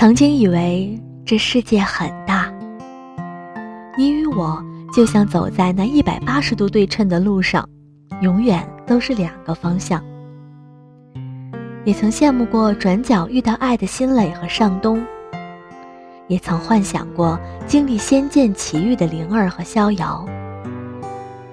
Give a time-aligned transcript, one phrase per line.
[0.00, 2.50] 曾经以为这世界很大，
[3.98, 4.58] 你与我
[4.94, 7.68] 就像走在那一百八十度对称的路上，
[8.22, 10.02] 永远都是两个方向。
[11.84, 15.04] 也曾羡慕过转角遇到爱的辛磊和尚东，
[16.28, 20.24] 也曾幻想过经历仙剑奇遇的灵儿和逍遥，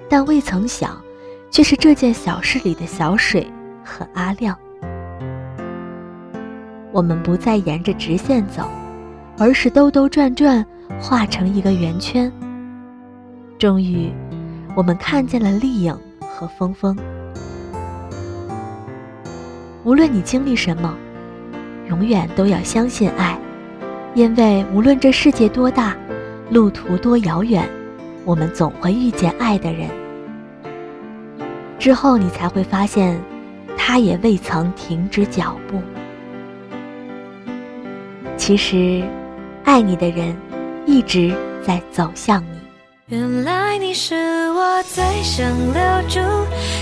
[0.08, 0.98] 但未曾想，
[1.50, 3.46] 却是这件小事里的小水
[3.84, 4.58] 和阿亮。
[6.92, 8.68] 我们不再沿着直线走，
[9.36, 10.64] 而是兜兜转转，
[11.00, 12.32] 画成一个圆圈。
[13.58, 14.10] 终于，
[14.74, 16.96] 我们看见了丽影和峰峰。
[19.84, 20.96] 无论你经历什么，
[21.88, 23.38] 永远都要相信爱，
[24.14, 25.96] 因为无论这世界多大，
[26.50, 27.68] 路途多遥远，
[28.24, 29.88] 我们总会遇见爱的人。
[31.78, 33.20] 之后，你才会发现，
[33.76, 35.80] 他也未曾停止脚步。
[38.48, 39.04] 其实，
[39.64, 40.34] 爱你的人
[40.86, 42.58] 一直在走向你。
[43.08, 44.14] 原来你是
[44.52, 46.18] 我最想留住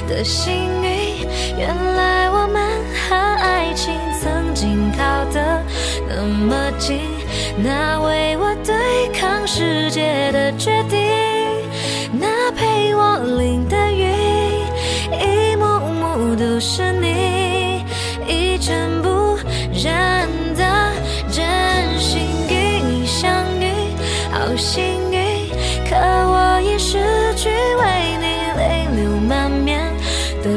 [0.09, 1.27] 的幸运。
[1.59, 2.71] 原来我们
[3.09, 3.93] 和爱情
[4.23, 5.61] 曾经靠得
[6.09, 7.01] 那么近。
[7.59, 11.01] 那为我对抗世界的决定，
[12.13, 14.07] 那陪我淋的雨，
[15.21, 17.85] 一幕幕都是你
[18.25, 19.37] 一尘不
[19.85, 20.16] 染。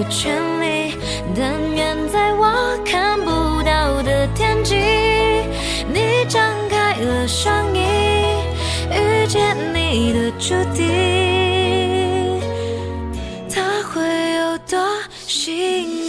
[0.10, 0.98] 权利。
[1.36, 4.76] 但愿在我看不到的天际，
[5.94, 7.80] 你张开了双翼，
[8.92, 12.42] 遇见你的注定，
[13.50, 14.02] 他会
[14.34, 14.80] 有多
[15.28, 16.09] 幸运？